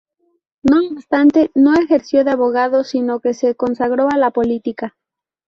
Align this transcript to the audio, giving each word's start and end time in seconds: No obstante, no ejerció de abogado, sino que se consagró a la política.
No 0.63 0.79
obstante, 0.91 1.51
no 1.53 1.75
ejerció 1.75 2.23
de 2.23 2.31
abogado, 2.31 2.83
sino 2.83 3.19
que 3.19 3.35
se 3.35 3.53
consagró 3.53 4.09
a 4.11 4.17
la 4.17 4.31
política. 4.31 4.95